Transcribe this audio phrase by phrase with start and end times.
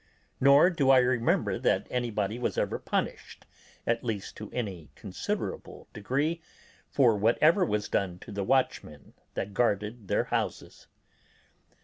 [0.39, 3.45] Nor do I remember that anybody was ever punished,
[3.85, 6.41] at least to any considerable degree,
[6.89, 10.87] for whatever was done to the watchmen that guarded their houses.